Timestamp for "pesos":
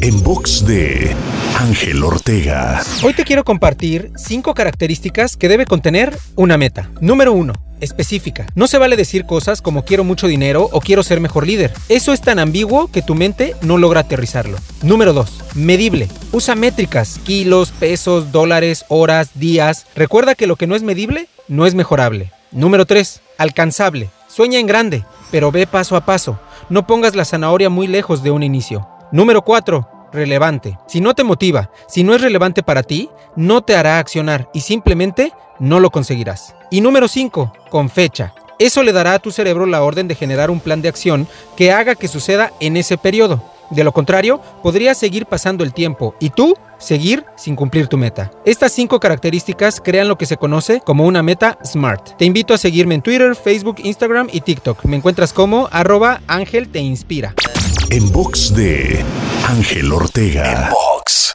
17.70-18.32